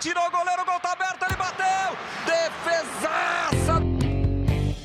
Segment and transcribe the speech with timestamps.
[0.00, 1.66] Tirou o goleiro, o gol tá aberto, ele bateu!
[2.24, 3.82] Defesaça!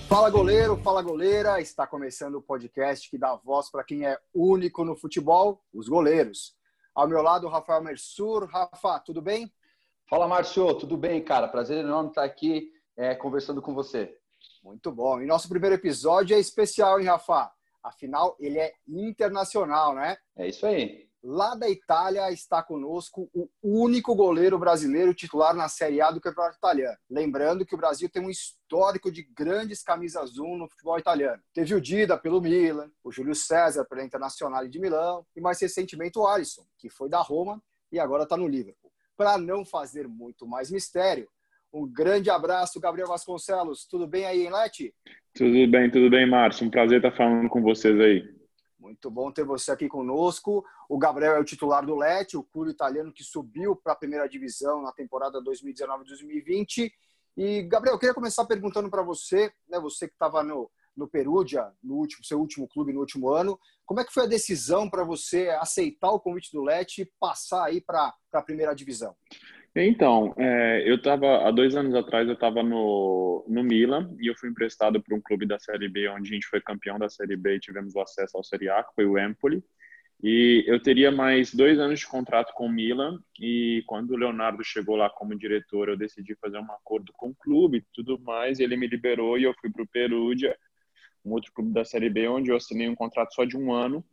[0.09, 4.83] Fala goleiro, fala goleira, está começando o podcast que dá voz para quem é único
[4.83, 6.55] no futebol, os goleiros.
[6.95, 8.47] Ao meu lado, Rafael Mersur.
[8.47, 9.53] Rafa, tudo bem?
[10.09, 11.47] Fala, Márcio, tudo bem, cara?
[11.47, 14.17] Prazer enorme estar aqui é, conversando com você.
[14.63, 15.21] Muito bom.
[15.21, 17.51] E nosso primeiro episódio é especial, hein, Rafa?
[17.83, 20.17] Afinal, ele é internacional, né?
[20.35, 21.02] É isso aí.
[21.23, 26.57] Lá da Itália está conosco o único goleiro brasileiro titular na Série A do Campeonato
[26.57, 26.97] Italiano.
[27.09, 31.41] Lembrando que o Brasil tem um histórico de grandes camisas 1 no futebol italiano.
[31.53, 36.19] Teve o Dida pelo Milan, o Júlio César pela Internacional de Milão e mais recentemente
[36.19, 38.91] o Alisson, que foi da Roma e agora está no Liverpool.
[39.15, 41.29] Para não fazer muito mais mistério,
[41.71, 43.87] um grande abraço, Gabriel Vasconcelos.
[43.87, 44.93] Tudo bem aí, hein, Leti?
[45.33, 46.67] Tudo bem, tudo bem, Márcio.
[46.67, 48.32] Um prazer estar falando com vocês aí.
[48.83, 50.61] Muito bom ter você aqui conosco.
[50.89, 54.27] O Gabriel é o titular do Lecce, o clube italiano que subiu para a primeira
[54.27, 56.91] divisão na temporada 2019-2020.
[57.37, 61.71] E, Gabriel, eu queria começar perguntando para você, né, você que estava no, no Perugia,
[61.81, 65.05] no último, seu último clube no último ano, como é que foi a decisão para
[65.05, 69.15] você aceitar o convite do Lecce e passar aí para a primeira divisão?
[69.75, 74.35] Então, é, eu estava há dois anos atrás eu estava no, no Milan e eu
[74.37, 77.35] fui emprestado para um clube da Série B onde a gente foi campeão da Série
[77.35, 79.63] B e tivemos o acesso ao Série A, que foi o Empoli.
[80.21, 84.63] E eu teria mais dois anos de contrato com o Milan e quando o Leonardo
[84.63, 88.59] chegou lá como diretor eu decidi fazer um acordo com o clube e tudo mais.
[88.59, 90.55] E ele me liberou e eu fui para o Perugia,
[91.25, 94.05] um outro clube da Série B onde eu assinei um contrato só de um ano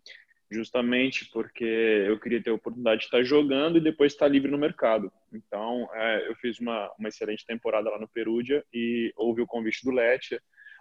[0.50, 4.58] justamente porque eu queria ter a oportunidade de estar jogando e depois estar livre no
[4.58, 5.12] mercado.
[5.32, 9.84] Então, é, eu fiz uma, uma excelente temporada lá no Perugia e houve o convite
[9.84, 10.40] do Lecce,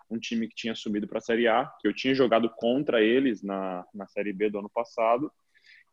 [0.10, 3.44] um time que tinha subido para a Série A, que eu tinha jogado contra eles
[3.44, 5.32] na, na Série B do ano passado,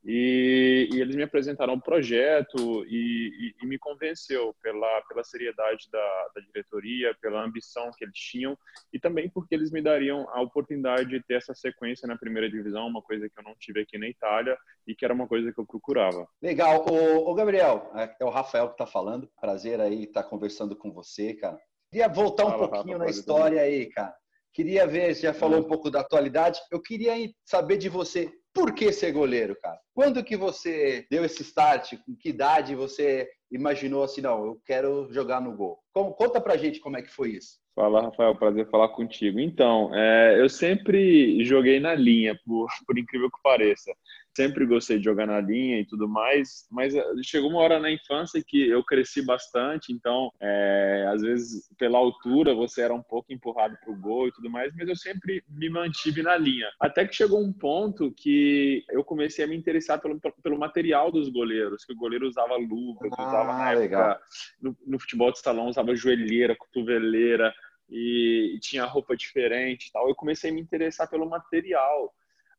[0.05, 5.89] e, e, eles me apresentaram um projeto e, e, e, me convenceu pela, pela seriedade
[5.91, 8.57] da, da, diretoria, pela ambição que eles tinham
[8.93, 12.87] e também porque eles me dariam a oportunidade de ter essa sequência na primeira divisão,
[12.87, 14.57] uma coisa que eu não tive aqui na Itália
[14.87, 16.27] e que era uma coisa que eu procurava.
[16.41, 16.85] Legal.
[16.89, 19.29] O, o Gabriel, é o Rafael que está falando.
[19.41, 21.59] Prazer aí estar tá conversando com você, cara.
[21.91, 23.75] Queria voltar um Fala, pouquinho Rafa, na história também.
[23.81, 24.15] aí, cara.
[24.57, 26.59] Queria ver, já falou um pouco da atualidade.
[26.73, 27.13] Eu queria
[27.45, 29.79] saber de você por que ser goleiro, cara?
[29.93, 31.93] Quando que você deu esse start?
[32.07, 35.79] Com que idade você imaginou assim, não, eu quero jogar no gol?
[35.93, 37.59] Conta pra gente como é que foi isso.
[37.75, 39.39] Fala, Rafael, prazer falar contigo.
[39.39, 43.93] Então, é, eu sempre joguei na linha, por, por incrível que pareça
[44.37, 47.91] sempre gostei de jogar na linha e tudo mais, mas eh, chegou uma hora na
[47.91, 53.33] infância que eu cresci bastante, então é, às vezes pela altura você era um pouco
[53.33, 56.69] empurrado para o gol e tudo mais, mas eu sempre me mantive na linha.
[56.79, 61.31] Até que chegou um ponto que eu comecei a me interessar pelo, pelo material dos
[61.31, 64.21] goleiros, que o goleiro usava luva, ah, usava na época
[64.61, 67.55] no, no, futebol de salão usava joelheira, cotoveleira
[67.89, 70.09] e, e tinha roupa diferente, tal.
[70.09, 72.13] Eu comecei a me interessar pelo material.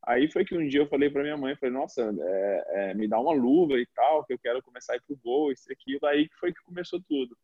[0.08, 3.10] Aí foi que um dia eu falei para minha mãe, falei, nossa, é, é, me
[3.10, 5.74] dá uma luva e tal, que eu quero começar a ir pro gol, isso e
[5.74, 6.06] aquilo.
[6.06, 7.36] Aí foi que começou tudo.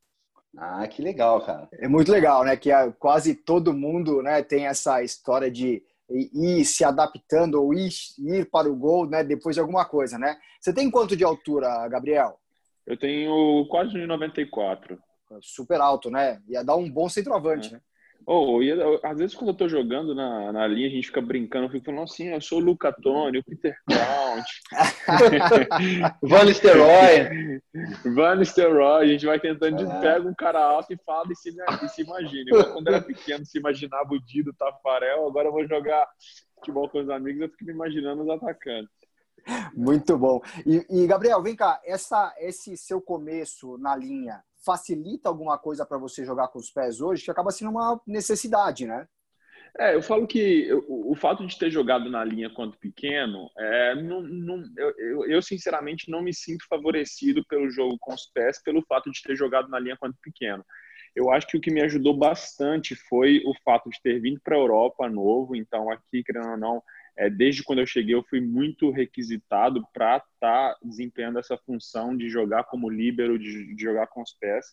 [0.57, 1.67] Ah, que legal, cara.
[1.73, 2.55] É muito legal, né?
[2.55, 2.69] Que
[2.99, 8.71] quase todo mundo né, tem essa história de ir se adaptando ou ir, ir para
[8.71, 10.37] o gol né, depois de alguma coisa, né?
[10.57, 12.39] Você tem quanto de altura, Gabriel?
[12.87, 14.97] Eu tenho quase 1,94.
[15.41, 16.41] Super alto, né?
[16.47, 17.71] Ia dar um bom centroavante, é.
[17.73, 17.81] né?
[18.25, 18.71] Oh, e,
[19.03, 21.85] às vezes quando eu tô jogando na, na linha, a gente fica brincando, eu fico
[21.85, 24.45] falando assim, eu sou o Luca Toni, o Peter Count.
[26.21, 27.61] Van Nistelrooy.
[28.15, 30.01] Van Nistelrooy, a gente vai tentando, é.
[30.01, 32.51] pega um cara alto e fala e se, e se imagina.
[32.51, 36.07] Eu, quando era pequeno, se imaginava o Dido, Tafarel, agora eu vou jogar
[36.55, 38.93] futebol com os amigos, eu fico me imaginando os atacantes.
[39.73, 40.41] Muito bom.
[40.65, 45.97] E, e, Gabriel, vem cá, essa, esse seu começo na linha, facilita alguma coisa para
[45.97, 49.07] você jogar com os pés hoje, que acaba sendo uma necessidade, né?
[49.79, 53.95] É, eu falo que o, o fato de ter jogado na linha quando pequeno, é,
[53.95, 58.83] não, não, eu, eu, sinceramente não me sinto favorecido pelo jogo com os pés, pelo
[58.83, 60.63] fato de ter jogado na linha quando pequeno.
[61.15, 64.55] Eu acho que o que me ajudou bastante foi o fato de ter vindo para
[64.55, 66.83] a Europa novo, então aqui, querendo ou não,
[67.17, 72.15] é, desde quando eu cheguei, eu fui muito requisitado para estar tá desempenhando essa função
[72.15, 74.65] de jogar como líbero, de, de, jogar com os pés.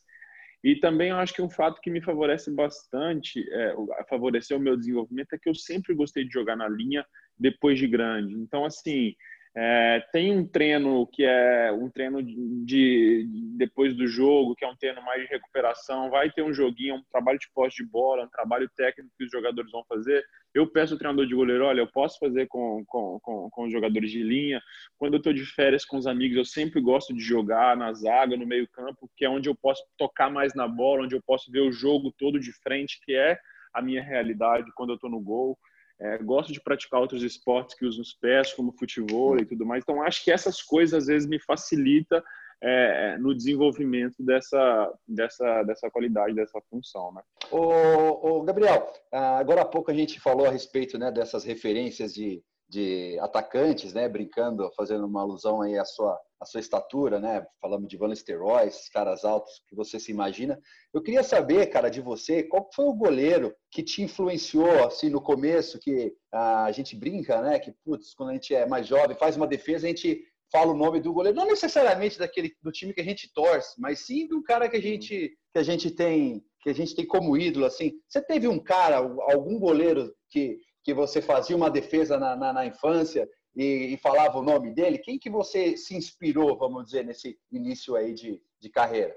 [0.63, 3.75] E também eu acho que um fato que me favorece bastante, é,
[4.09, 7.05] favoreceu o meu desenvolvimento, é que eu sempre gostei de jogar na linha
[7.39, 8.35] depois de grande.
[8.35, 9.15] Então, assim,
[9.53, 13.27] É, tem um treino que é um treino de, de,
[13.57, 16.09] depois do jogo, que é um treino mais de recuperação.
[16.09, 19.31] Vai ter um joguinho, um trabalho de posse de bola, um trabalho técnico que os
[19.31, 20.25] jogadores vão fazer.
[20.55, 23.73] Eu peço ao treinador de goleiro, olha, eu posso fazer com, com, com, com os
[23.73, 24.63] jogadores de linha.
[24.97, 28.37] Quando eu estou de férias com os amigos, eu sempre gosto de jogar na zaga,
[28.37, 31.51] no meio campo, que é onde eu posso tocar mais na bola, onde eu posso
[31.51, 33.37] ver o jogo todo de frente, que é
[33.75, 35.59] a minha realidade quando eu estou no gol.
[36.01, 39.83] É, gosto de praticar outros esportes que usam os pés, como futebol e tudo mais.
[39.83, 42.25] Então, acho que essas coisas às vezes me facilita
[42.63, 47.13] é, no desenvolvimento dessa, dessa, dessa qualidade, dessa função.
[47.13, 47.23] Né?
[47.51, 52.43] Ô, ô, Gabriel, agora há pouco a gente falou a respeito né, dessas referências de,
[52.71, 57.89] de atacantes, né, brincando, fazendo uma alusão aí à sua, à sua estatura, né, falando
[57.89, 60.59] de Van Nistelrooy, esses caras altos que você se imagina.
[60.95, 65.21] Eu queria saber, cara, de você, qual foi o goleiro que te influenciou, assim, no
[65.21, 69.37] começo, que a gente brinca, né, que, putz, quando a gente é mais jovem, faz
[69.37, 73.01] uma defesa, a gente fala o nome do goleiro, não necessariamente daquele do time que
[73.01, 76.71] a gente torce, mas sim do cara que a gente que a gente tem que
[76.71, 77.93] a gente tem como ídolo assim.
[78.09, 82.67] Você teve um cara, algum goleiro que que você fazia uma defesa na, na, na
[82.67, 84.99] infância e, e, falava o nome dele?
[84.99, 89.15] Quem que você se inspirou, vamos dizer, nesse início aí de, de carreira?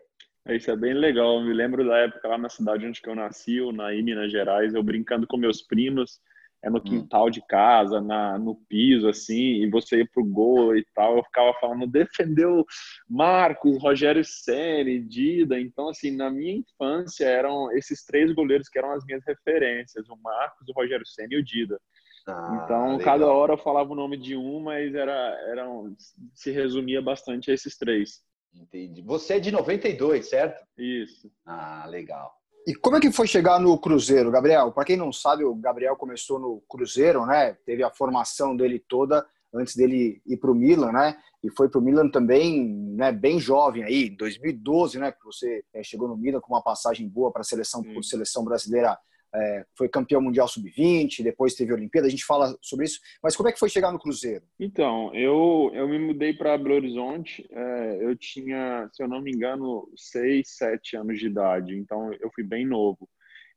[0.49, 1.39] Isso é bem legal.
[1.39, 4.83] Eu me lembro da época lá na cidade onde eu nasci, na Minas Gerais, eu
[4.83, 6.19] brincando com meus primos
[6.63, 6.81] é no hum.
[6.81, 11.23] quintal de casa, na, no piso, assim, e você ia pro gol e tal, eu
[11.23, 12.65] ficava falando, defendeu
[13.07, 18.93] Marcos, Rogério Ceni, Dida, então, assim, na minha infância eram esses três goleiros que eram
[18.93, 21.79] as minhas referências, o Marcos, o Rogério Ceni e o Dida.
[22.25, 22.99] Ah, então, legal.
[22.99, 25.13] cada hora eu falava o nome de um, mas era,
[25.49, 25.93] era um,
[26.33, 28.21] se resumia bastante a esses três.
[28.55, 29.01] Entendi.
[29.01, 30.63] Você é de 92, certo?
[30.77, 31.29] Isso.
[31.45, 32.33] Ah, legal.
[32.65, 34.71] E como é que foi chegar no Cruzeiro, Gabriel?
[34.71, 37.53] Para quem não sabe, o Gabriel começou no Cruzeiro, né?
[37.65, 41.17] Teve a formação dele toda antes dele ir para o Milan, né?
[41.43, 42.65] E foi para o Milan também,
[42.95, 43.11] né?
[43.11, 45.11] Bem jovem aí, 2012, né?
[45.11, 48.97] Que você é, chegou no Milan com uma passagem boa para a seleção, seleção brasileira
[49.35, 53.35] é, foi campeão mundial sub-20, depois teve a Olimpíada, a gente fala sobre isso, mas
[53.35, 54.45] como é que foi chegar no Cruzeiro?
[54.59, 59.31] Então, eu, eu me mudei para Belo Horizonte, é, eu tinha, se eu não me
[59.31, 63.09] engano, 6, 7 anos de idade, então eu fui bem novo.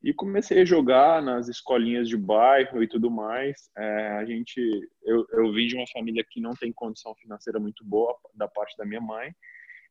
[0.03, 3.71] E comecei a jogar nas escolinhas de bairro e tudo mais.
[3.77, 4.61] É, a gente,
[5.03, 8.77] eu, eu vim de uma família que não tem condição financeira muito boa da parte
[8.77, 9.35] da minha mãe.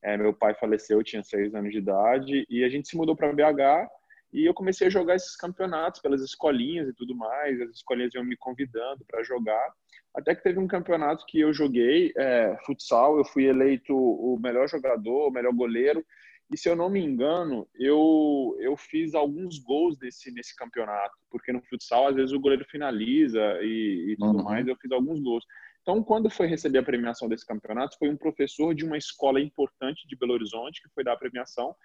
[0.04, 3.16] É, meu pai faleceu, eu tinha seis anos de idade e a gente se mudou
[3.16, 3.90] para BH
[4.36, 7.62] e eu comecei a jogar esses campeonatos pelas escolinhas e tudo mais.
[7.62, 9.74] As escolinhas iam me convidando para jogar.
[10.14, 14.68] Até que teve um campeonato que eu joguei, é, futsal, eu fui eleito o melhor
[14.68, 16.06] jogador, o melhor goleiro.
[16.52, 21.54] E se eu não me engano, eu, eu fiz alguns gols desse, nesse campeonato, porque
[21.54, 24.44] no futsal, às vezes, o goleiro finaliza e, e tudo uhum.
[24.44, 25.46] mais, eu fiz alguns gols.
[25.82, 30.08] Então, quando foi receber a premiação desse campeonato, foi um professor de uma escola importante
[30.08, 31.76] de Belo Horizonte que foi dar a premiação,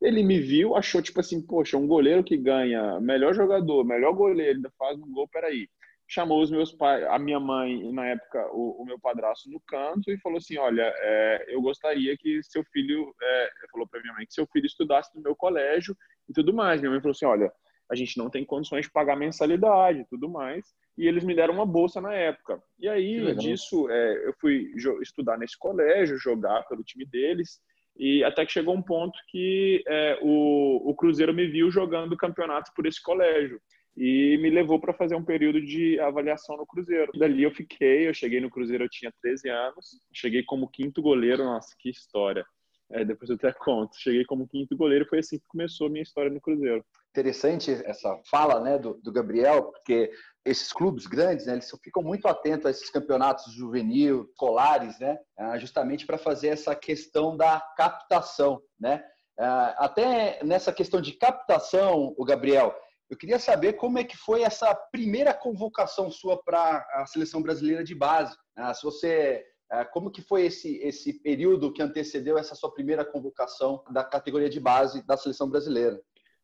[0.00, 4.56] ele me viu, achou tipo assim, poxa, um goleiro que ganha melhor jogador, melhor goleiro,
[4.56, 5.68] ainda faz um gol, peraí.
[6.08, 10.10] Chamou os meus pais, a minha mãe, na época, o, o meu padrasto no canto
[10.10, 14.26] e falou assim, olha, é, eu gostaria que seu filho, é, falou para minha mãe
[14.26, 15.96] que seu filho estudasse no meu colégio
[16.28, 16.80] e tudo mais.
[16.80, 17.52] Minha mãe falou assim, olha,
[17.90, 20.64] a gente não tem condições de pagar mensalidade e tudo mais.
[20.98, 22.60] E eles me deram uma bolsa na época.
[22.78, 27.60] E aí, disso, é, eu fui estudar nesse colégio, jogar pelo time deles.
[27.96, 32.72] E até que chegou um ponto que é, o, o Cruzeiro me viu jogando campeonatos
[32.74, 33.60] por esse colégio
[33.96, 37.12] e me levou para fazer um período de avaliação no Cruzeiro.
[37.14, 41.44] Dali eu fiquei, eu cheguei no Cruzeiro, eu tinha 13 anos, cheguei como quinto goleiro,
[41.44, 42.44] nossa, que história.
[42.92, 43.96] É, depois eu até conto.
[43.96, 46.84] Cheguei como quinto goleiro, foi assim que começou a minha história no Cruzeiro.
[47.10, 50.10] Interessante essa fala né, do, do Gabriel, porque
[50.44, 55.58] esses clubes grandes, né, eles ficam muito atentos a esses campeonatos juvenil, escolares, né, ah,
[55.58, 59.04] justamente para fazer essa questão da captação, né?
[59.38, 62.74] Ah, até nessa questão de captação, o Gabriel,
[63.10, 67.82] eu queria saber como é que foi essa primeira convocação sua para a seleção brasileira
[67.82, 68.36] de base.
[68.56, 69.44] Ah, se você,
[69.92, 74.60] como que foi esse esse período que antecedeu essa sua primeira convocação da categoria de
[74.60, 76.00] base da seleção brasileira?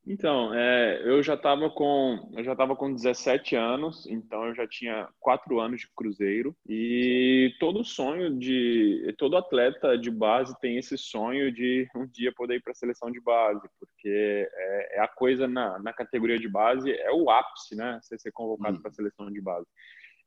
[0.07, 4.67] Então, é, eu já estava com eu já estava com 17 anos, então eu já
[4.67, 10.97] tinha quatro anos de cruzeiro e todo sonho de todo atleta de base tem esse
[10.97, 15.09] sonho de um dia poder ir para a seleção de base, porque é, é, a
[15.09, 17.99] coisa na, na categoria de base é o ápice, né?
[18.01, 18.81] Você ser convocado hum.
[18.81, 19.67] para a seleção de base.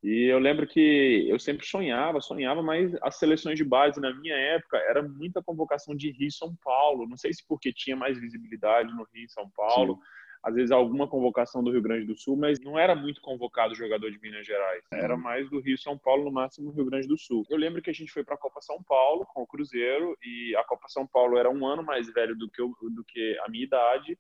[0.02, 4.36] E eu lembro que eu sempre sonhava, sonhava, mas as seleções de base na minha
[4.36, 7.08] época era muita convocação de Rio e São Paulo.
[7.08, 10.00] Não sei se porque tinha mais visibilidade no Rio e São Paulo.
[10.42, 14.10] às vezes alguma convocação do Rio Grande do Sul, mas não era muito convocado jogador
[14.10, 14.84] de Minas Gerais.
[14.94, 17.46] Era mais do Rio, São Paulo, no máximo Rio Grande do Sul.
[17.50, 20.56] Eu lembro que a gente foi para a Copa São Paulo com o Cruzeiro e
[20.56, 23.50] a Copa São Paulo era um ano mais velho do que, eu, do que a
[23.50, 24.18] minha idade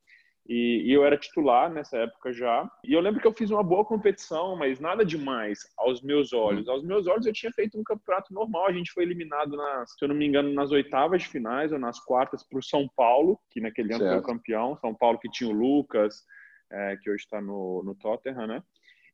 [0.49, 2.67] e, e, eu era titular nessa época já.
[2.83, 6.67] E eu lembro que eu fiz uma boa competição, mas nada demais aos meus olhos.
[6.67, 8.65] Aos meus olhos eu tinha feito um campeonato normal.
[8.65, 11.77] A gente foi eliminado, nas, se eu não me engano, nas oitavas de finais ou
[11.77, 14.11] nas quartas para o São Paulo, que naquele ano certo.
[14.11, 14.75] foi o campeão.
[14.77, 16.23] São Paulo que tinha o Lucas,
[16.71, 18.63] é, que hoje está no, no Tottenham, né?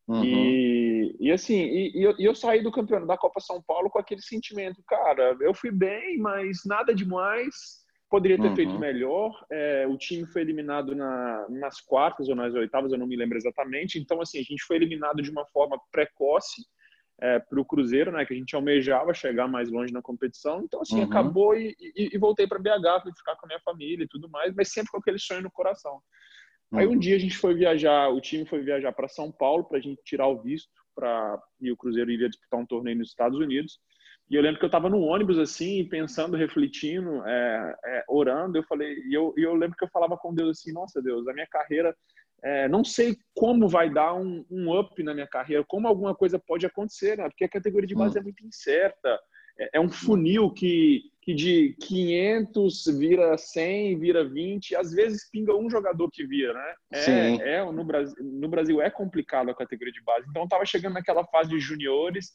[0.07, 0.23] Uhum.
[0.23, 3.89] E, e assim, e, e, eu, e, eu, saí do campeonato da Copa São Paulo
[3.89, 8.55] com aquele sentimento, cara, eu fui bem, mas nada demais Poderia ter uhum.
[8.55, 9.45] feito melhor.
[9.51, 13.37] É, o time foi eliminado na, nas quartas ou nas oitavas, eu não me lembro
[13.37, 13.99] exatamente.
[13.99, 16.61] Então, assim, a gente foi eliminado de uma forma precoce
[17.19, 18.25] é, para o Cruzeiro, né?
[18.25, 20.61] Que a gente almejava chegar mais longe na competição.
[20.63, 21.05] Então, assim, uhum.
[21.05, 24.29] acabou e, e, e voltei para BH para ficar com a minha família e tudo
[24.29, 25.99] mais, mas sempre com aquele sonho no coração.
[26.71, 26.79] Uhum.
[26.79, 26.99] Aí um uhum.
[26.99, 30.01] dia a gente foi viajar, o time foi viajar para São Paulo para a gente
[30.03, 33.79] tirar o visto para e o Cruzeiro iria disputar um torneio nos Estados Unidos.
[34.29, 38.57] E eu lembro que eu estava no ônibus, assim, pensando, refletindo, é, é, orando.
[38.57, 41.33] Eu falei, e eu, eu lembro que eu falava com Deus assim: Nossa, Deus, a
[41.33, 41.95] minha carreira,
[42.43, 46.39] é, não sei como vai dar um, um, up na minha carreira, como alguma coisa
[46.39, 47.29] pode acontecer, né?
[47.29, 48.21] Porque a categoria de base hum.
[48.21, 49.19] é muito incerta.
[49.57, 55.55] É, é, um funil que, que de 500 vira 100, vira 20, às vezes pinga
[55.55, 56.73] um jogador que vira, né?
[56.91, 60.25] É, é no, Brasil, no Brasil é complicado a categoria de base.
[60.29, 62.33] Então, eu estava chegando naquela fase de juniores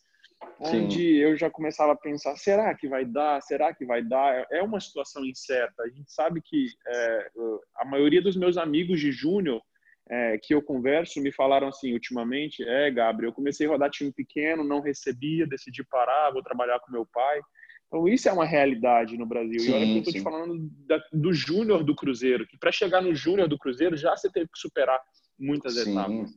[0.61, 1.17] onde Sim.
[1.17, 3.41] eu já começava a pensar: será que vai dar?
[3.43, 4.47] Será que vai dar?
[4.51, 5.83] É uma situação incerta.
[5.83, 7.31] A gente sabe que é,
[7.77, 9.61] a maioria dos meus amigos de júnior
[10.09, 14.13] é, que eu converso me falaram assim ultimamente: é, Gabriel, eu comecei a rodar time
[14.13, 17.41] pequeno, não recebia, decidi parar, vou trabalhar com meu pai.
[17.87, 19.59] Então, isso é uma realidade no Brasil.
[19.59, 22.71] Sim, e olha que eu estou te falando da, do júnior do Cruzeiro, que para
[22.71, 25.01] chegar no júnior do Cruzeiro já você teve que superar
[25.37, 25.91] muitas sim.
[25.91, 26.31] etapas.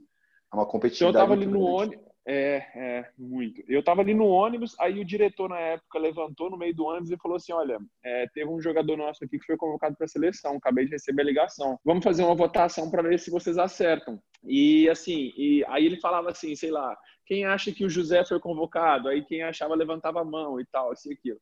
[0.51, 0.95] É uma competitividade.
[0.95, 3.61] Então, eu estava ali no ônibus é, é, muito.
[3.67, 7.11] Eu estava ali no ônibus, aí o diretor na época levantou no meio do ônibus
[7.11, 10.07] e falou assim: Olha, é, teve um jogador nosso aqui que foi convocado para a
[10.07, 11.77] seleção, acabei de receber a ligação.
[11.83, 14.19] Vamos fazer uma votação para ver se vocês acertam.
[14.43, 18.39] E assim, e aí ele falava assim: sei lá, quem acha que o José foi
[18.39, 19.09] convocado?
[19.09, 21.39] Aí quem achava levantava a mão e tal, assim, aquilo.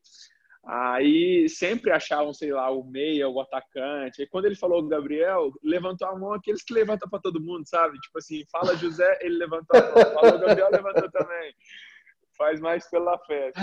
[0.63, 4.21] Aí sempre achavam, sei lá, o meia, o atacante.
[4.21, 7.67] E quando ele falou o Gabriel, levantou a mão aqueles que levantam para todo mundo,
[7.67, 7.97] sabe?
[7.99, 10.13] Tipo assim, fala José, ele levantou a mão.
[10.13, 11.53] Fala o Gabriel, levantou também.
[12.37, 13.59] Faz mais pela festa.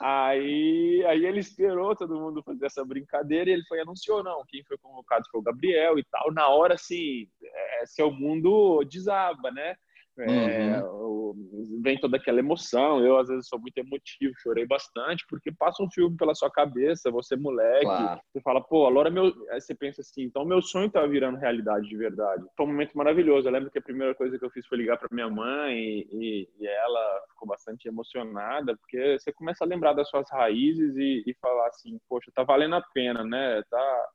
[0.00, 4.64] Aí, aí ele esperou todo mundo fazer essa brincadeira e ele foi anunciou, não, quem
[4.64, 6.32] foi convocado foi o Gabriel e tal.
[6.32, 9.76] Na hora, assim, é, seu mundo desaba, né?
[10.18, 11.09] É, uhum.
[11.82, 13.04] Vem toda aquela emoção.
[13.04, 17.10] Eu, às vezes, sou muito emotivo, chorei bastante, porque passa um filme pela sua cabeça,
[17.10, 18.20] você moleque, claro.
[18.32, 19.32] você fala, pô, agora meu.
[19.50, 22.44] Aí você pensa assim, então meu sonho tá virando realidade de verdade.
[22.56, 23.48] Foi um momento maravilhoso.
[23.48, 25.76] Eu lembro que a primeira coisa que eu fiz foi ligar para minha mãe
[26.10, 31.22] e, e, ela ficou bastante emocionada, porque você começa a lembrar das suas raízes e,
[31.26, 33.62] e falar assim, poxa, tá valendo a pena, né?
[33.70, 34.08] Tá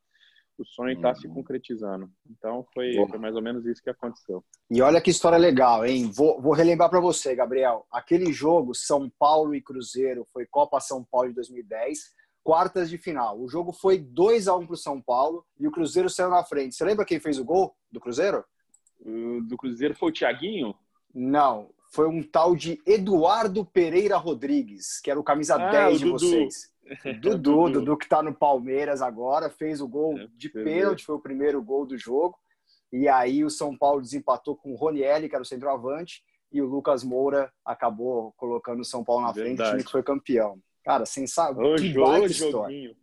[0.62, 1.16] o sonho está uhum.
[1.16, 2.10] se concretizando.
[2.30, 4.44] Então foi, foi, mais ou menos isso que aconteceu.
[4.70, 6.10] E olha que história legal, hein?
[6.14, 7.86] Vou, vou relembrar para você, Gabriel.
[7.92, 13.40] Aquele jogo São Paulo e Cruzeiro foi Copa São Paulo de 2010, quartas de final.
[13.40, 16.44] O jogo foi 2 a 1 para o São Paulo e o Cruzeiro saiu na
[16.44, 16.76] frente.
[16.76, 18.44] Você lembra quem fez o gol do Cruzeiro?
[19.00, 20.76] O do Cruzeiro foi o Thiaguinho?
[21.14, 26.10] Não, foi um tal de Eduardo Pereira Rodrigues, que era o camisa ah, 10 de
[26.10, 26.75] vocês.
[27.20, 31.22] Dudu, Dudu que está no Palmeiras agora, fez o gol é, de pênalti, foi o
[31.22, 32.38] primeiro gol do jogo.
[32.92, 36.66] E aí o São Paulo desempatou com o Ronielli, que era o centroavante, e o
[36.66, 39.58] Lucas Moura acabou colocando o São Paulo na Verdade.
[39.58, 40.60] frente, o time que foi campeão.
[40.84, 41.76] Cara, sensacional.
[41.76, 42.96] Que baita história.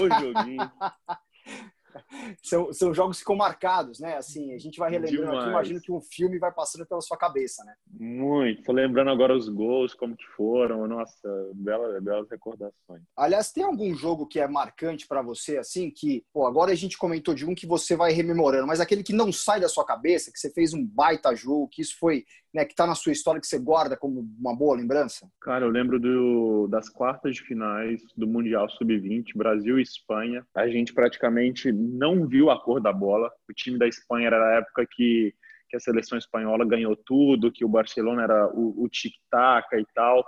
[0.00, 0.72] O joguinho.
[2.42, 4.16] são, são jogos que ficam marcados, né?
[4.16, 5.38] Assim, a gente vai relembrando Demais.
[5.40, 7.74] aqui, imagino que um filme vai passando pela sua cabeça, né?
[7.98, 8.62] Muito.
[8.62, 10.86] Tô lembrando agora os gols, como que foram.
[10.86, 13.02] Nossa, bela, belas recordações.
[13.16, 16.98] Aliás, tem algum jogo que é marcante para você, assim, que, pô, agora a gente
[16.98, 20.30] comentou de um que você vai rememorando, mas aquele que não sai da sua cabeça,
[20.32, 22.24] que você fez um baita jogo, que isso foi
[22.54, 25.30] né, que está na sua história que você guarda como uma boa lembrança?
[25.40, 30.46] Cara, eu lembro do, das quartas de finais do Mundial Sub-20, Brasil e Espanha.
[30.54, 33.30] A gente praticamente não viu a cor da bola.
[33.48, 35.34] O time da Espanha era a época que,
[35.68, 40.24] que a seleção espanhola ganhou tudo, que o Barcelona era o, o tic-tac e tal.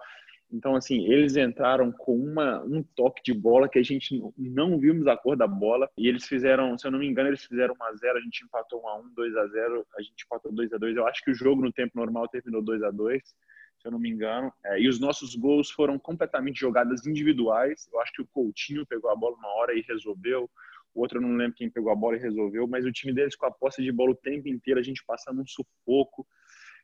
[0.52, 5.06] Então, assim, eles entraram com uma, um toque de bola que a gente não vimos
[5.06, 5.88] a cor da bola.
[5.96, 9.14] E eles fizeram, se eu não me engano, eles fizeram 1x0, a gente empatou 1x1,
[9.14, 10.96] 2x0, a gente empatou 2x2.
[10.96, 13.34] Eu acho que o jogo no tempo normal terminou 2x2, se
[13.84, 14.52] eu não me engano.
[14.64, 17.88] É, e os nossos gols foram completamente jogadas individuais.
[17.92, 20.50] Eu acho que o Coutinho pegou a bola uma hora e resolveu.
[20.92, 23.36] o outro eu não lembro quem pegou a bola e resolveu, mas o time deles
[23.36, 26.26] com a posse de bola o tempo inteiro, a gente passando um sufoco.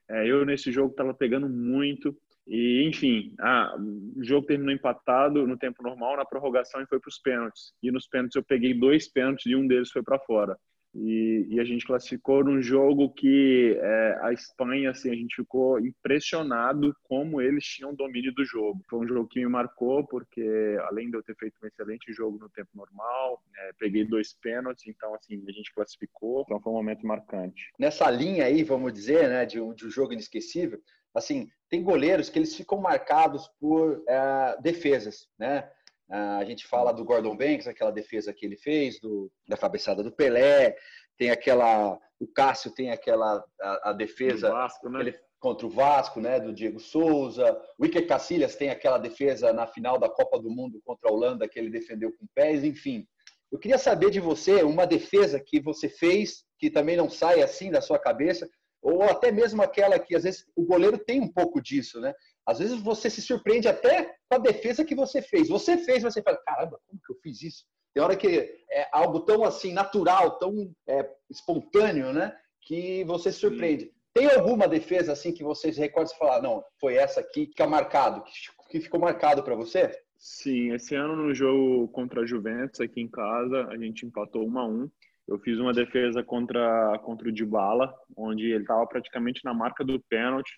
[0.09, 2.17] É, eu nesse jogo estava pegando muito.
[2.47, 7.09] E, enfim, ah, o jogo terminou empatado no tempo normal, na prorrogação e foi para
[7.09, 7.73] os pênaltis.
[7.83, 10.57] E nos pênaltis eu peguei dois pênaltis e um deles foi para fora.
[10.99, 15.79] E, e, a gente classificou num jogo que é, a Espanha, assim, a gente ficou
[15.79, 18.81] impressionado como eles tinham domínio do jogo.
[18.89, 22.39] Foi um jogo que me marcou, porque além de eu ter feito um excelente jogo
[22.39, 26.77] no tempo normal, é, peguei dois pênaltis, então, assim, a gente classificou, então foi um
[26.77, 27.71] momento marcante.
[27.79, 30.81] Nessa linha aí, vamos dizer, né, de, de um jogo inesquecível,
[31.15, 35.69] assim, tem goleiros que eles ficam marcados por é, defesas, né?
[36.09, 40.13] A gente fala do Gordon Banks, aquela defesa que ele fez, do, da cabeçada do
[40.13, 40.77] Pelé,
[41.19, 41.99] tem aquela.
[42.19, 45.01] O Cássio tem aquela a, a defesa Vasco, né?
[45.01, 46.41] ele, contra o Vasco, né?
[46.41, 47.61] Do Diego Souza.
[47.79, 51.49] O Iker Casillas tem aquela defesa na final da Copa do Mundo contra a Holanda
[51.49, 53.07] que ele defendeu com pés, enfim.
[53.51, 57.71] Eu queria saber de você uma defesa que você fez que também não sai assim
[57.71, 58.49] da sua cabeça,
[58.87, 62.15] ou até mesmo aquela que às vezes o goleiro tem um pouco disso, né?
[62.47, 65.49] Às vezes você se surpreende até com a defesa que você fez.
[65.49, 67.65] Você fez, você fala, caramba, como que eu fiz isso?
[67.93, 72.33] Tem hora que é algo tão assim natural, tão é, espontâneo, né?
[72.63, 73.87] Que você se surpreende.
[73.87, 73.93] Sim.
[74.15, 77.67] Tem alguma defesa assim que vocês recordam e falar, não, foi essa aqui que fica
[77.67, 78.23] marcado,
[78.71, 79.91] que ficou marcado para você?
[80.17, 84.59] Sim, esse ano no jogo contra a Juventus aqui em casa, a gente empatou 1
[84.59, 84.91] a 1.
[85.27, 90.01] Eu fiz uma defesa contra contra o Dybala, onde ele estava praticamente na marca do
[90.09, 90.53] pênalti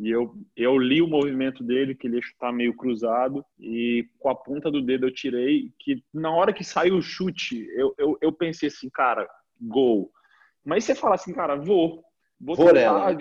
[0.00, 4.30] e eu, eu li o movimento dele, que ele ia chutar meio cruzado, e com
[4.30, 8.16] a ponta do dedo eu tirei, que na hora que saiu o chute, eu, eu,
[8.22, 9.28] eu pensei assim, cara,
[9.60, 10.10] gol.
[10.64, 12.02] Mas você fala assim, cara, vou.
[12.40, 13.14] Vou, vou nela.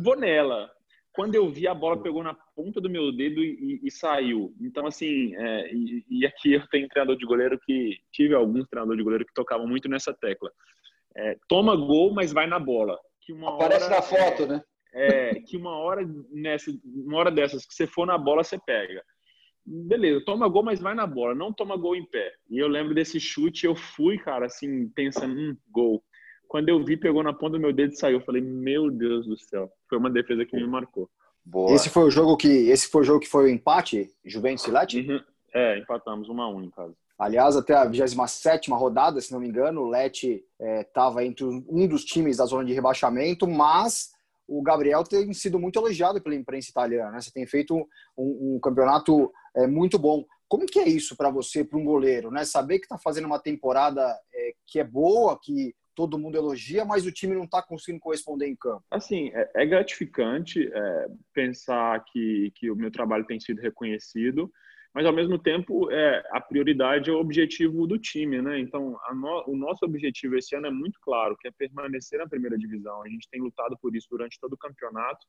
[0.00, 0.70] Vou nela.
[1.18, 4.54] Quando eu vi, a bola pegou na ponta do meu dedo e, e, e saiu.
[4.60, 7.98] Então, assim, é, e, e, aqui eu tenho treinador de goleiro que...
[8.12, 10.48] Tive alguns treinadores de goleiro que tocavam muito nessa tecla.
[11.16, 12.96] É, toma gol, mas vai na bola.
[13.48, 14.62] Aparece hora, na foto, é, né?
[14.94, 19.02] é, que uma hora nessa, uma hora dessas que você for na bola, você pega.
[19.66, 22.32] Beleza, toma gol, mas vai na bola, não toma gol em pé.
[22.48, 26.00] E eu lembro desse chute, eu fui, cara, assim, pensando, hum, gol.
[26.48, 28.18] Quando eu vi, pegou na ponta do meu dedo e saiu.
[28.18, 29.70] Eu falei, meu Deus do céu.
[29.88, 31.08] Foi uma defesa que me marcou.
[31.44, 31.72] Boa.
[31.72, 34.70] Esse foi o jogo que esse foi o jogo que foi o empate, Juventus e
[34.70, 35.00] Leti?
[35.00, 35.20] Uhum.
[35.54, 36.94] É, empatamos uma a um em casa.
[37.18, 41.86] Aliás, até a 27 rodada, se não me engano, o Leti estava é, entre um
[41.86, 44.10] dos times da zona de rebaixamento, mas
[44.46, 47.10] o Gabriel tem sido muito elogiado pela imprensa italiana.
[47.10, 47.20] Né?
[47.20, 47.76] Você tem feito
[48.16, 50.24] um, um campeonato é, muito bom.
[50.48, 52.30] Como que é isso para você, para um goleiro?
[52.30, 52.44] Né?
[52.44, 54.00] Saber que está fazendo uma temporada
[54.32, 58.46] é, que é boa, que todo mundo elogia, mas o time não está conseguindo corresponder
[58.46, 58.84] em campo.
[58.88, 64.48] Assim, é, é gratificante é, pensar que, que o meu trabalho tem sido reconhecido
[64.94, 68.58] mas ao mesmo tempo é, a prioridade é o objetivo do time, né?
[68.58, 72.58] Então no, o nosso objetivo esse ano é muito claro, que é permanecer na primeira
[72.58, 73.02] divisão.
[73.02, 75.24] A gente tem lutado por isso durante todo o campeonato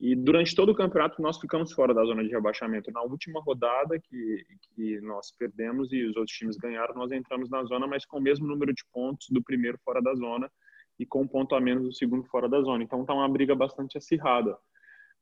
[0.00, 2.90] e durante todo o campeonato nós ficamos fora da zona de rebaixamento.
[2.92, 7.64] Na última rodada que, que nós perdemos e os outros times ganharam, nós entramos na
[7.64, 10.50] zona, mas com o mesmo número de pontos do primeiro fora da zona
[10.98, 12.84] e com um ponto a menos do segundo fora da zona.
[12.84, 14.56] Então está uma briga bastante acirrada.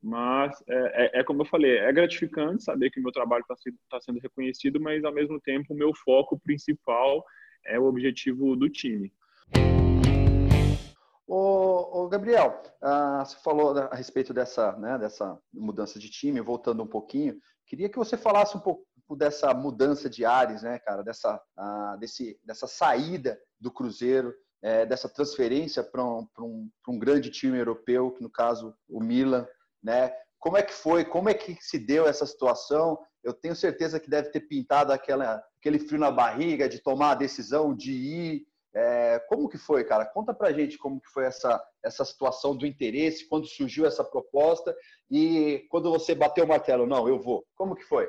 [0.03, 3.57] Mas é, é, é, como eu falei, é gratificante saber que o meu trabalho está
[3.57, 7.25] sendo, tá sendo reconhecido, mas ao mesmo tempo o meu foco principal
[7.65, 9.11] é o objetivo do time.
[11.27, 16.83] Ô, ô Gabriel, uh, você falou a respeito dessa, né, dessa mudança de time, voltando
[16.83, 17.37] um pouquinho,
[17.67, 18.87] queria que você falasse um pouco
[19.17, 25.09] dessa mudança de ares, né, cara, dessa, uh, desse, dessa saída do Cruzeiro, é, dessa
[25.09, 29.47] transferência para um, um, um grande time europeu, que no caso o Milan,
[29.83, 30.13] né?
[30.39, 31.05] Como é que foi?
[31.05, 32.99] Como é que se deu essa situação?
[33.23, 37.17] Eu tenho certeza que deve ter pintado aquela, aquele frio na barriga de tomar a
[37.17, 38.47] decisão de ir.
[38.79, 40.05] É, como que foi, cara?
[40.05, 44.77] Conta pra gente como que foi essa, essa situação do interesse, quando surgiu essa proposta
[45.11, 47.43] e quando você bateu o martelo, não, eu vou.
[47.57, 48.07] Como que foi?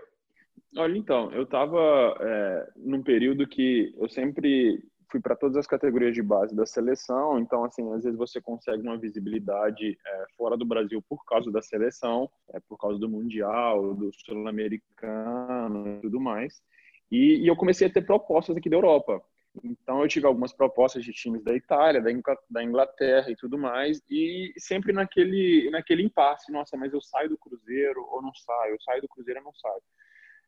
[0.76, 6.14] Olha, então, eu estava é, num período que eu sempre fui para todas as categorias
[6.14, 10.66] de base da seleção, então, assim, às vezes você consegue uma visibilidade é, fora do
[10.66, 16.62] Brasil por causa da seleção, é, por causa do Mundial, do Sul-Americano e tudo mais.
[17.10, 19.24] E, e, eu comecei a ter propostas aqui da Europa.
[19.64, 22.02] Então, eu tive algumas propostas de times da Itália,
[22.50, 27.38] da Inglaterra e tudo mais, e sempre naquele, naquele impasse: nossa, mas eu saio do
[27.38, 28.74] Cruzeiro ou não saio?
[28.74, 29.82] Eu saio do Cruzeiro ou não saio?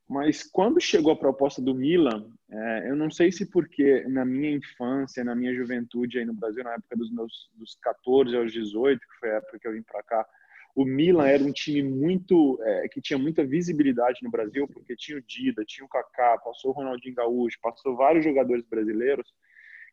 [0.10, 4.50] Mas quando chegou a proposta do Milan, é, eu não sei se porque na minha
[4.50, 9.00] infância, na minha juventude aí no Brasil, na época dos meus dos 14 aos 18,
[9.00, 10.26] que foi a época que eu vim para cá,
[10.80, 15.18] o Milan era um time muito é, que tinha muita visibilidade no Brasil, porque tinha
[15.18, 19.28] o Dida, tinha o Kaká, passou o Ronaldinho Gaúcho, passou vários jogadores brasileiros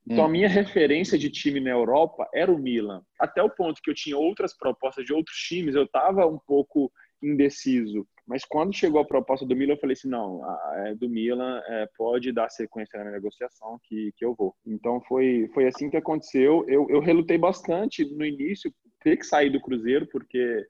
[0.06, 0.30] Então, a hum.
[0.30, 3.02] minha referência de time na Europa era o Milan.
[3.18, 6.92] Até o ponto que eu tinha outras propostas de outros times, eu estava um pouco
[7.20, 8.06] indeciso.
[8.24, 10.40] Mas quando chegou a proposta do Milan, eu falei assim, não,
[10.84, 14.54] é do Milan é, pode dar sequência na negociação que, que eu vou.
[14.64, 16.64] Então foi, foi assim que aconteceu.
[16.68, 18.72] Eu, eu relutei bastante no início
[19.02, 20.64] ter que sair do Cruzeiro, porque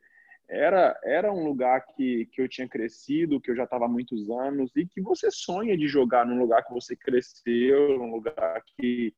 [0.48, 4.30] era, era um lugar que, que eu tinha crescido, que eu já estava há muitos
[4.30, 9.12] anos, e que você sonha de jogar num lugar que você cresceu, num lugar que,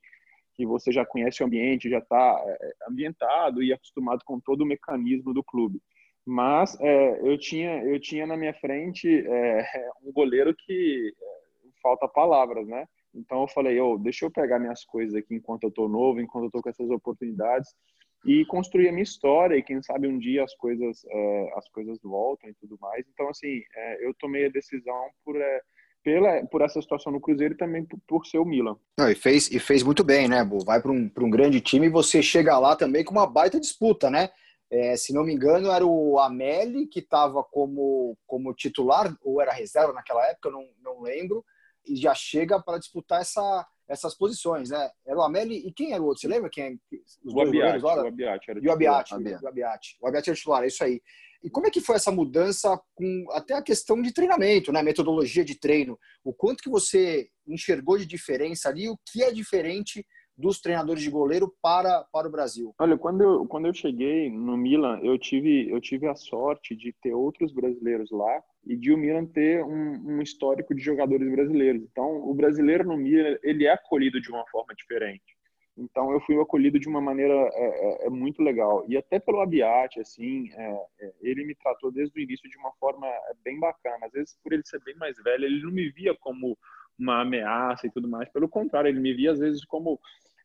[0.55, 4.67] que você já conhece o ambiente, já está é, ambientado e acostumado com todo o
[4.67, 5.81] mecanismo do clube.
[6.27, 9.64] Mas é, eu, tinha, eu tinha na minha frente é,
[10.03, 12.87] um goleiro que é, falta palavras, né?
[13.14, 16.45] Então eu falei, oh, deixa eu pegar minhas coisas aqui enquanto eu estou novo, enquanto
[16.45, 17.75] eu estou com essas oportunidades
[18.24, 21.98] e construir a minha história e quem sabe um dia as coisas é, as coisas
[22.02, 23.04] voltam e tudo mais.
[23.12, 25.61] Então assim é, eu tomei a decisão por é,
[26.02, 28.76] pela por essa situação no Cruzeiro e também por, por ser o Milan.
[28.98, 30.64] Não, e fez e fez muito bem né Bu?
[30.64, 34.11] vai para um, um grande time e você chega lá também com uma baita disputa
[34.11, 34.31] né?
[34.70, 39.52] É, se não me engano era o Ameli que estava como como titular ou era
[39.52, 41.44] reserva naquela época não, não lembro
[41.87, 44.90] e já chega para disputar essa essas posições, né?
[45.07, 46.20] Era o Ameli e quem era o outro?
[46.20, 46.64] Você lembra quem?
[46.64, 46.96] É?
[47.24, 49.96] Os o Abiati, o Abiati era o Abiati, o Abiati.
[50.01, 51.01] O Abiati era titular, é isso aí.
[51.42, 54.83] E como é que foi essa mudança com até a questão de treinamento, né?
[54.83, 55.98] Metodologia de treino.
[56.24, 58.88] O quanto que você enxergou de diferença ali?
[58.88, 60.05] O que é diferente
[60.38, 62.72] dos treinadores de goleiro para, para o Brasil?
[62.79, 66.94] Olha, quando eu, quando eu cheguei no Milan, eu tive, eu tive a sorte de
[67.03, 71.83] ter outros brasileiros lá e de o Milan ter um, um histórico de jogadores brasileiros.
[71.83, 75.37] Então, o brasileiro no Milan, ele é acolhido de uma forma diferente.
[75.77, 78.85] Então, eu fui acolhido de uma maneira é, é, é muito legal.
[78.88, 82.72] E até pelo Abiate, assim, é, é ele me tratou desde o início de uma
[82.81, 84.07] forma é, bem bacana.
[84.07, 86.59] Às vezes, por ele ser bem mais velho, ele não me via como
[86.98, 88.29] uma ameaça e tudo mais.
[88.31, 90.01] Pelo contrário, ele me via às vezes como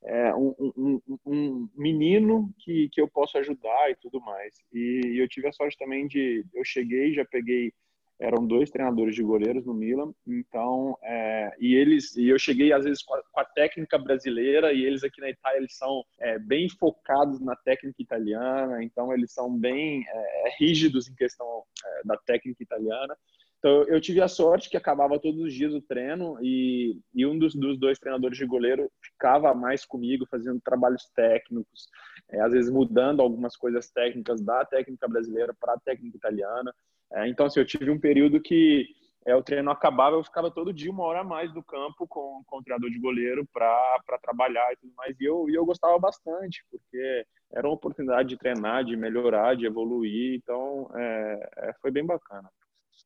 [0.05, 4.55] é, um, um, um, menino que, que eu posso ajudar e tudo mais.
[4.73, 6.45] E eu tive a sorte também de.
[6.53, 7.73] Eu cheguei, já peguei.
[8.19, 12.85] Eram dois treinadores de goleiros no Milan, então é, e eles e eu cheguei às
[12.85, 16.37] vezes com a, com a, técnica brasileira e eles aqui na Itália eles são é,
[16.37, 22.15] bem focados na técnica italiana, então eles são bem é, rígidos em questão é, da
[22.15, 23.17] técnica italiana.
[23.63, 27.39] Então, eu tive a sorte que acabava todos os dias o treino e, e um
[27.39, 31.87] dos, dos, dois treinadores de goleiro ficava mais comigo, fazendo trabalhos técnicos,
[32.29, 36.75] é, às vezes mudando algumas coisas técnicas da técnica brasileira para a técnica italiana.
[37.13, 38.85] É, então, assim, eu tive um período que
[39.25, 42.43] é, o treino acabava, eu ficava todo dia uma hora a mais no campo com,
[42.45, 45.17] com o treinador de goleiro para trabalhar e tudo mais.
[45.17, 49.65] E eu, e eu gostava bastante, porque era uma oportunidade de treinar, de melhorar, de
[49.65, 50.35] evoluir.
[50.35, 52.49] Então, é, é foi bem bacana.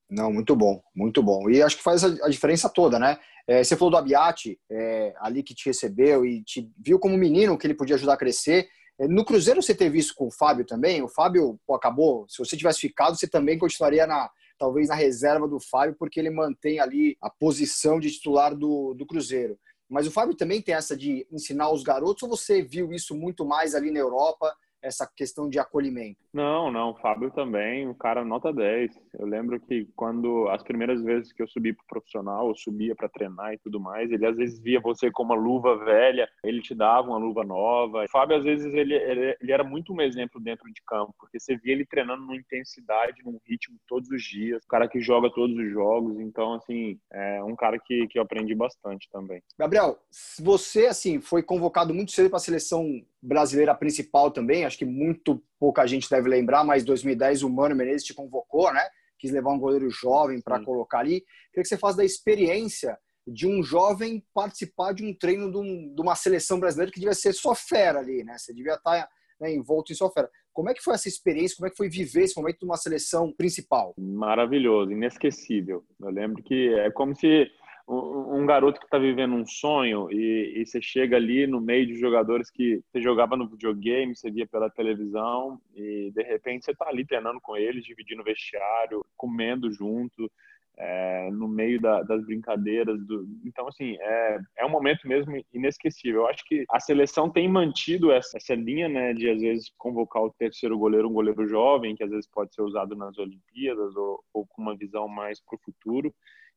[0.10, 1.50] Não, muito bom, muito bom.
[1.50, 3.17] E acho que faz a, a diferença toda, né?
[3.47, 7.58] É, você falou do Abiati, é, ali que te recebeu e te viu como menino
[7.58, 8.67] que ele podia ajudar a crescer.
[9.00, 11.02] É, no Cruzeiro você teve isso com o Fábio também?
[11.02, 12.26] O Fábio pô, acabou.
[12.28, 16.32] Se você tivesse ficado, você também continuaria na talvez na reserva do Fábio, porque ele
[16.32, 19.58] mantém ali a posição de titular do, do Cruzeiro.
[19.89, 23.45] Mas o Fábio também tem essa de ensinar os garotos, ou você viu isso muito
[23.45, 26.20] mais ali na Europa essa questão de acolhimento?
[26.34, 28.92] Não, não, Fábio também, o cara nota 10.
[29.20, 33.10] Eu lembro que quando as primeiras vezes que eu subi pro profissional, eu subia para
[33.10, 36.76] treinar e tudo mais, ele às vezes via você com uma luva velha, ele te
[36.76, 38.04] dava uma luva nova.
[38.04, 41.40] O Fábio às vezes ele, ele, ele era muito um exemplo dentro de campo, porque
[41.40, 45.30] você via ele treinando numa intensidade, num ritmo todos os dias, o cara que joga
[45.32, 49.42] todos os jogos, então assim, é um cara que, que eu aprendi bastante também.
[49.58, 49.98] Gabriel,
[50.40, 55.41] você assim foi convocado muito cedo para a seleção brasileira principal também, acho que muito
[55.60, 58.86] pouca gente deve lembrar, mas 2010 o Mano Menezes te convocou, né?
[59.17, 61.21] Quis levar um goleiro jovem para colocar ali.
[61.51, 65.93] Queria que você faça da experiência de um jovem participar de um treino de, um,
[65.93, 68.38] de, uma seleção brasileira que devia ser só fera ali, né?
[68.38, 70.30] Você devia estar tá, né, envolto em só fera.
[70.53, 71.56] Como é que foi essa experiência?
[71.58, 73.93] Como é que foi viver esse momento de uma seleção principal?
[73.97, 75.86] Maravilhoso, inesquecível.
[75.99, 77.51] Eu lembro que é como se
[77.88, 81.97] um, garoto que está vivendo um sonho e, e, você chega ali no meio de
[81.97, 86.88] jogadores que você jogava no videogame, você via pela televisão e de repente você está
[86.89, 90.30] ali treinando com eles, dividindo vestiário, comendo junto,
[90.78, 93.00] é, no meio da, das brincadeiras.
[93.06, 93.28] Do...
[93.43, 96.21] Então, assim, é, é um momento mesmo inesquecível.
[96.21, 100.21] Eu acho que a seleção tem mantido essa, essa linha, né, de às vezes convocar
[100.21, 104.23] o terceiro goleiro, um goleiro jovem, que às vezes pode ser usado nas Olimpíadas ou,
[104.34, 106.13] ou com uma visão mais para o futuro.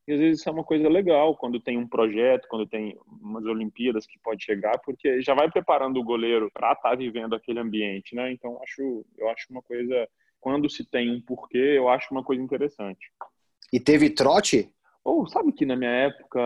[0.07, 3.45] E às vezes isso é uma coisa legal quando tem um projeto, quando tem umas
[3.45, 7.61] Olimpíadas que pode chegar, porque já vai preparando o goleiro para estar tá vivendo aquele
[7.61, 8.33] ambiente, né?
[8.33, 10.09] Então acho, eu acho uma coisa
[10.41, 13.13] quando se tem um porquê, eu acho uma coisa interessante.
[13.73, 14.73] E teve trote?
[15.03, 16.41] Ou sabe que na minha época,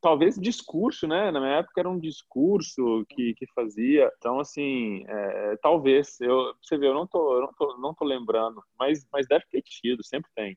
[0.00, 1.30] talvez discurso, né?
[1.30, 4.10] Na minha época era um discurso que, que fazia.
[4.16, 8.04] Então, assim, é, talvez, eu, você vê, eu não tô, eu não tô, não tô
[8.04, 10.56] lembrando, mas, mas deve ter tido, sempre tem.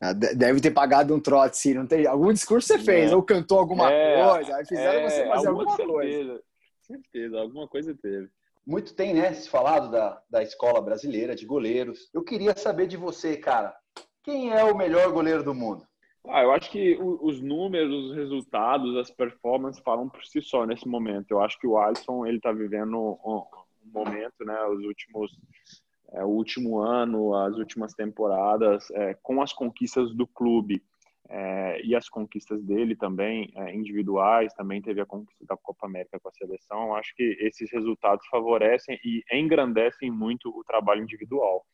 [0.00, 1.74] Ah, deve ter pagado um trote, sim.
[1.74, 2.06] Não tem...
[2.06, 3.16] Algum discurso você fez, é.
[3.16, 6.42] ou cantou alguma é, coisa, aí fizeram é, você fazer alguma, alguma certeza, coisa.
[6.82, 8.28] Certeza, alguma coisa teve.
[8.66, 12.10] Muito tem, né, se falado da, da escola brasileira de goleiros.
[12.12, 13.74] Eu queria saber de você, cara.
[14.22, 15.86] Quem é o melhor goleiro do mundo?
[16.28, 20.88] Ah, eu acho que os números, os resultados, as performances falam por si só nesse
[20.88, 21.30] momento.
[21.30, 23.44] Eu acho que o Alisson ele está vivendo um, um,
[23.92, 25.38] momento, né, os últimos,
[26.12, 30.82] é, o último ano, as últimas temporadas, é, com as conquistas do clube
[31.28, 36.20] é, e as conquistas dele também é, individuais, também teve a conquista da Copa América
[36.20, 36.94] com a seleção.
[36.94, 41.64] Acho que esses resultados favorecem e engrandecem muito o trabalho individual.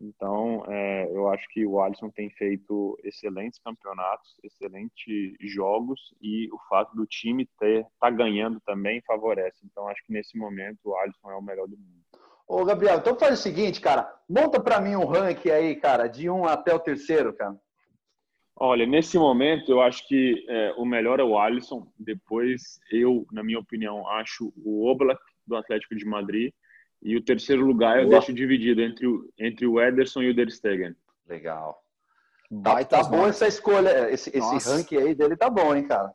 [0.00, 6.58] Então, é, eu acho que o Alisson tem feito excelentes campeonatos, excelentes jogos e o
[6.68, 9.58] fato do time ter tá ganhando também favorece.
[9.64, 11.97] Então, acho que nesse momento o Alisson é o melhor do mundo.
[12.48, 16.30] Ô, Gabriel, então faz o seguinte, cara, monta para mim um ranking aí, cara, de
[16.30, 17.54] um até o terceiro, cara.
[18.56, 21.86] Olha, nesse momento eu acho que é, o melhor é o Alisson.
[21.96, 26.52] Depois eu, na minha opinião, acho o Oblak do Atlético de Madrid
[27.02, 28.18] e o terceiro lugar eu Boa.
[28.18, 30.96] deixo dividido entre o, entre o Ederson e o Der Stegen.
[31.28, 31.80] Legal.
[32.64, 36.12] Tá, tá bom essa escolha, esse, esse ranking aí dele tá bom, hein, cara?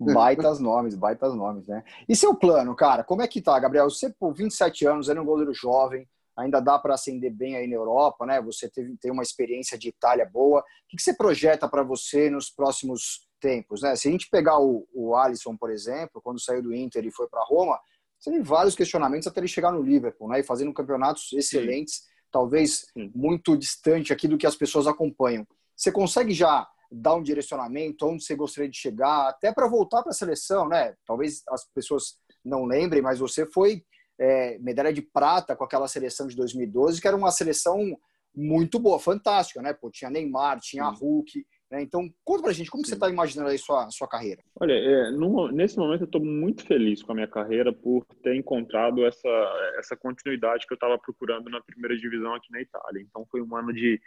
[0.00, 1.84] Baitas nomes, baitas nomes, né?
[2.08, 3.90] E seu plano, cara, como é que tá, Gabriel?
[3.90, 7.74] Você, por 27 anos, é um goleiro jovem, ainda dá para ascender bem aí na
[7.74, 8.40] Europa, né?
[8.40, 10.60] Você teve, tem uma experiência de Itália boa.
[10.60, 13.94] O que, você projeta para você nos próximos tempos, né?
[13.94, 17.28] Se a gente pegar o, o Alisson, por exemplo, quando saiu do Inter e foi
[17.28, 17.78] para Roma,
[18.24, 20.40] tem vários questionamentos até ele chegar no Liverpool, né?
[20.40, 22.02] E fazendo campeonatos excelentes, Sim.
[22.30, 23.10] talvez Sim.
[23.14, 25.46] muito distante aqui do que as pessoas acompanham.
[25.76, 30.10] Você consegue já dar um direcionamento onde você gostaria de chegar, até para voltar para
[30.10, 30.94] a seleção, né?
[31.06, 33.84] Talvez as pessoas não lembrem, mas você foi
[34.18, 37.96] é, medalha de prata com aquela seleção de 2012, que era uma seleção
[38.34, 39.72] muito boa, fantástica, né?
[39.72, 41.82] Pô, tinha Neymar, tinha Hulk, né?
[41.82, 44.42] Então, conta pra gente, como você está imaginando aí sua, sua carreira?
[44.60, 48.34] Olha, é, no, nesse momento eu estou muito feliz com a minha carreira por ter
[48.34, 49.28] encontrado essa,
[49.78, 53.00] essa continuidade que eu estava procurando na primeira divisão aqui na Itália.
[53.00, 54.00] Então, foi um ano de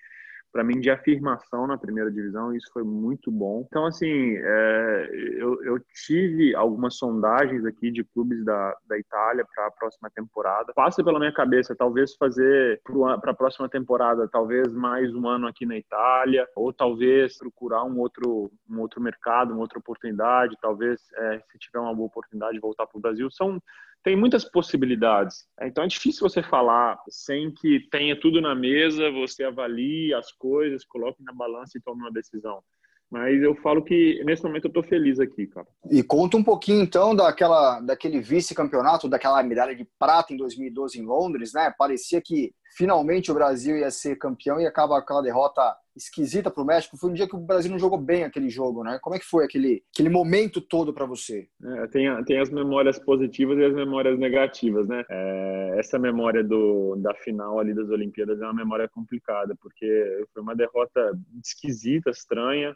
[0.53, 3.65] para mim de afirmação na primeira divisão, isso foi muito bom.
[3.67, 9.65] Então, assim, é, eu, eu, tive algumas sondagens aqui de clubes da, da Itália para
[9.65, 10.71] a próxima temporada.
[10.75, 12.79] Passa pela minha cabeça, talvez fazer
[13.19, 17.97] para a próxima temporada, talvez mais um ano aqui na Itália, ou talvez procurar um
[17.99, 22.85] outro, um outro mercado, uma outra oportunidade, talvez, é, se tiver uma boa oportunidade, voltar
[22.85, 23.31] para o Brasil.
[23.31, 23.59] São
[24.03, 25.45] tem muitas possibilidades.
[25.61, 30.85] Então é difícil você falar sem que tenha tudo na mesa, você avalie as coisas,
[30.85, 32.61] coloque na balança e tome uma decisão.
[33.09, 35.67] Mas eu falo que nesse momento eu estou feliz aqui, cara.
[35.89, 41.05] E conta um pouquinho então daquela, daquele vice-campeonato, daquela medalha de prata em 2012 em
[41.05, 41.71] Londres, né?
[41.77, 46.65] Parecia que finalmente o Brasil ia ser campeão e acaba aquela derrota esquisita para o
[46.65, 46.97] México.
[46.97, 48.99] Foi um dia que o Brasil não jogou bem aquele jogo, né?
[49.01, 51.47] Como é que foi aquele, aquele momento todo para você?
[51.63, 55.03] É, tem, tem as memórias positivas e as memórias negativas, né?
[55.09, 60.41] É, essa memória do, da final ali das Olimpíadas é uma memória complicada, porque foi
[60.41, 62.75] uma derrota esquisita, estranha.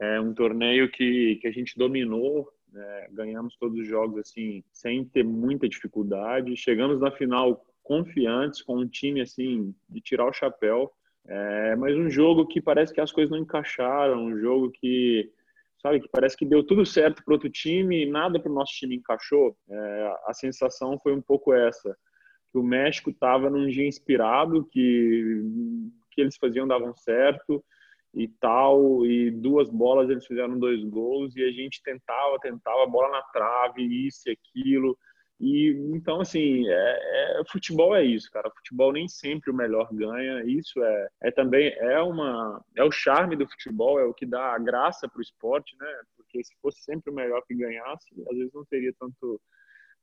[0.00, 5.04] É um torneio que, que a gente dominou, é, ganhamos todos os jogos assim sem
[5.04, 6.56] ter muita dificuldade.
[6.56, 10.92] Chegamos na final confiantes, com um time assim de tirar o chapéu.
[11.26, 15.30] É, mas um jogo que parece que as coisas não encaixaram, um jogo que
[15.82, 18.72] sabe que parece que deu tudo certo para outro time e nada para o nosso
[18.74, 19.56] time encaixou.
[19.70, 21.96] É, a sensação foi um pouco essa,
[22.52, 25.42] que o México estava num dia inspirado, que
[26.18, 27.64] que eles faziam davam certo
[28.12, 33.10] e tal, e duas bolas eles fizeram dois gols e a gente tentava, tentava, bola
[33.10, 34.98] na trave, isso e aquilo.
[35.40, 38.50] E então, assim, é, é, futebol é isso, cara.
[38.50, 40.42] Futebol nem sempre o melhor ganha.
[40.44, 44.54] Isso é, é também é uma é o charme do futebol, é o que dá
[44.54, 45.86] a graça para o esporte, né?
[46.16, 49.40] Porque se fosse sempre o melhor que ganhasse, às vezes não teria tanto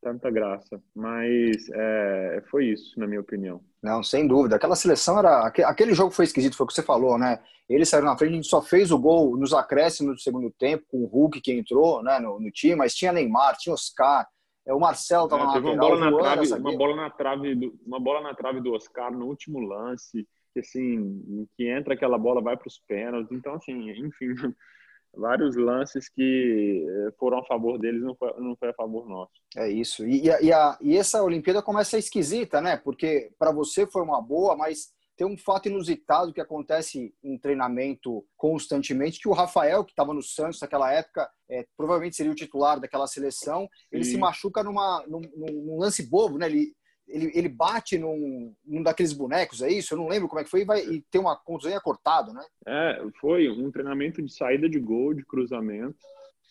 [0.01, 0.81] tanta graça.
[0.95, 3.61] Mas é, foi isso, na minha opinião.
[3.81, 4.55] Não, sem dúvida.
[4.55, 5.47] Aquela seleção era.
[5.47, 7.41] Aquele jogo foi esquisito, foi o que você falou, né?
[7.67, 10.85] Eles saíram na frente, a gente só fez o gol nos acréscimos do segundo tempo,
[10.87, 14.27] com o Hulk que entrou né, no, no time, mas tinha Neymar, tinha Oscar.
[14.67, 17.55] É, o Marcelo estava é, na teve uma bola na trave, uma bola na trave,
[17.55, 22.17] do, uma bola na trave do Oscar no último lance, que assim, que entra aquela
[22.17, 23.31] bola vai para os pênaltis.
[23.31, 24.33] Então assim, enfim,
[25.13, 29.33] vários lances que eh, foram a favor deles não foi, não foi a favor nosso.
[29.55, 30.05] É isso.
[30.05, 32.75] E, e, a, e essa Olimpíada começa a ser esquisita, né?
[32.77, 38.25] Porque para você foi uma boa, mas tem um fato inusitado que acontece em treinamento
[38.35, 42.79] constantemente, que o Rafael, que estava no Santos naquela época, é, provavelmente seria o titular
[42.79, 44.11] daquela seleção, ele Sim.
[44.11, 46.47] se machuca numa, num, num, lance bobo, né?
[46.47, 46.73] Ele,
[47.07, 49.93] ele, ele bate num, num daqueles bonecos, é isso?
[49.93, 52.43] Eu não lembro como é que foi, e, vai, e tem uma contusão cortado, né?
[52.67, 55.97] É, foi um treinamento de saída de gol, de cruzamento,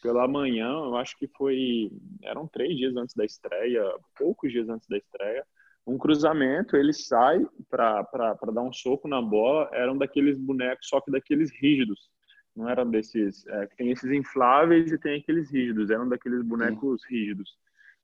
[0.01, 1.91] pela manhã, eu acho que foi,
[2.23, 3.83] eram três dias antes da estreia,
[4.17, 5.47] poucos dias antes da estreia,
[5.87, 8.07] um cruzamento, ele sai para
[8.53, 12.09] dar um soco na bola, eram daqueles bonecos, só que daqueles rígidos.
[12.57, 13.47] Não eram desses.
[13.47, 17.15] É, tem esses infláveis e tem aqueles rígidos, eram daqueles bonecos Sim.
[17.15, 17.51] rígidos.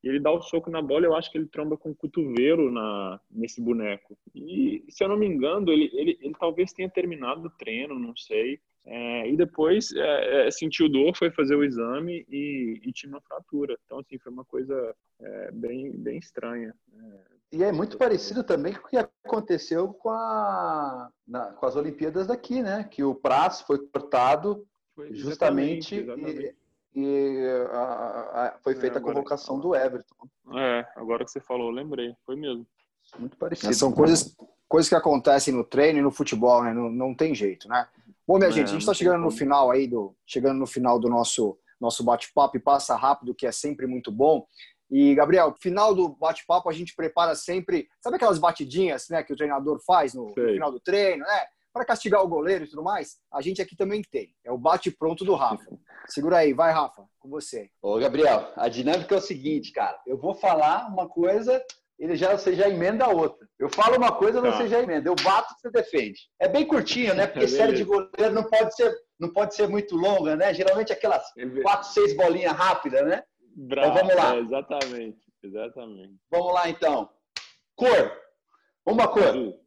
[0.02, 2.70] E ele dá o soco na bola, eu acho que ele tromba com o cotovelo
[2.70, 4.16] na, nesse boneco.
[4.34, 8.16] E, se eu não me engano, ele, ele, ele talvez tenha terminado o treino, não
[8.16, 8.60] sei.
[8.84, 13.20] É, e depois é, é, sentiu dor, foi fazer o exame e, e, tinha uma
[13.20, 13.76] fratura.
[13.84, 16.74] Então, assim, foi uma coisa é, bem, bem estranha.
[16.92, 21.76] É, e é muito parecido também com o que aconteceu com, a, na, com as
[21.76, 22.84] Olimpíadas daqui, né?
[22.90, 26.56] Que o prazo foi cortado foi justamente exatamente.
[26.94, 27.82] e, e a,
[28.54, 30.28] a, foi é, feita é, a convocação do Everton.
[30.56, 32.66] É, agora que você falou, lembrei, foi mesmo.
[33.18, 33.74] Muito parecido.
[33.74, 34.36] São coisas,
[34.68, 36.72] coisas que acontecem no treino e no futebol, né?
[36.72, 37.86] Não, não tem jeito, né?
[38.30, 41.00] Bom, minha é, gente, a gente está chegando no final aí do chegando no final
[41.00, 44.46] do nosso nosso bate-papo e passa rápido, que é sempre muito bom.
[44.88, 49.36] E, Gabriel, final do bate-papo a gente prepara sempre, sabe aquelas batidinhas né, que o
[49.36, 51.46] treinador faz no, no final do treino, né?
[51.72, 54.32] Para castigar o goleiro e tudo mais, a gente aqui também tem.
[54.44, 55.66] É o bate-pronto do Rafa.
[56.06, 57.68] Segura aí, vai, Rafa, com você.
[57.82, 59.98] Ô, Gabriel, a dinâmica é o seguinte, cara.
[60.06, 61.60] Eu vou falar uma coisa,
[62.00, 63.46] ele já, você já emenda a outra.
[63.58, 64.50] Eu falo uma coisa, tá.
[64.50, 65.06] você já emenda.
[65.06, 66.18] Eu bato, você defende.
[66.40, 67.26] É bem curtinho, né?
[67.26, 70.54] Porque é série de goleiro não pode ser, não pode ser muito longa, né?
[70.54, 71.22] Geralmente aquelas
[71.62, 73.22] quatro, seis bolinhas rápidas, né?
[73.54, 74.34] Bravo, então vamos lá.
[74.34, 76.16] É, exatamente, exatamente.
[76.30, 77.10] Vamos lá então.
[77.76, 78.18] Cor.
[78.86, 79.28] Uma cor.
[79.28, 79.60] Azul.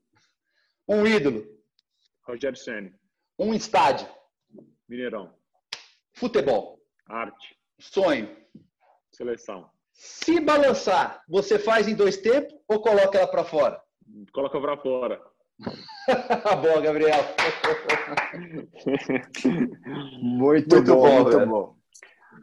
[0.88, 1.46] Um ídolo.
[2.28, 2.92] Rogério Ceni.
[3.38, 4.08] Um estádio.
[4.90, 5.32] Mineirão.
[6.14, 6.80] Futebol.
[7.08, 7.56] Arte.
[7.80, 8.36] Sonho.
[9.12, 9.70] Seleção.
[9.94, 13.82] Se balançar, você faz em dois tempos ou coloca ela para fora?
[14.34, 15.22] Coloca para fora.
[16.62, 17.24] Boa, Gabriel.
[20.22, 21.50] muito, muito, bom, bom muito velho.
[21.50, 21.76] bom.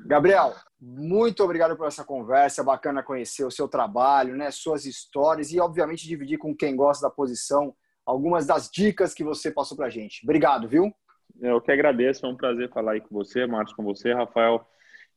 [0.06, 5.60] Gabriel, muito obrigado por essa conversa, bacana conhecer o seu trabalho, né, suas histórias e,
[5.60, 7.74] obviamente, dividir com quem gosta da posição
[8.06, 10.24] algumas das dicas que você passou para a gente.
[10.24, 10.92] Obrigado, viu?
[11.40, 14.66] Eu que agradeço, é um prazer falar aí com você, Marcos, com você, Rafael,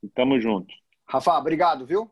[0.01, 0.73] e tamo junto.
[1.07, 2.11] Rafa, obrigado, viu?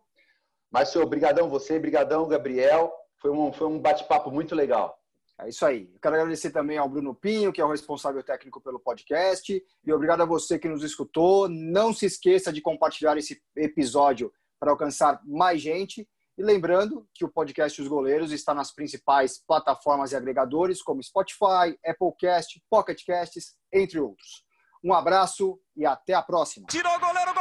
[0.71, 2.93] Márcio, obrigadão você, obrigadão, Gabriel.
[3.19, 4.97] Foi um, foi um bate-papo muito legal.
[5.41, 5.89] É isso aí.
[5.93, 9.63] Eu quero agradecer também ao Bruno Pinho, que é o responsável técnico pelo podcast.
[9.84, 11.49] E obrigado a você que nos escutou.
[11.49, 16.07] Não se esqueça de compartilhar esse episódio para alcançar mais gente.
[16.38, 21.77] E lembrando que o podcast Os Goleiros está nas principais plataformas e agregadores, como Spotify,
[21.86, 24.45] Applecast, Pocketcasts, entre outros.
[24.84, 26.67] Um abraço e até a próxima.
[26.67, 27.34] Tirou o goleiro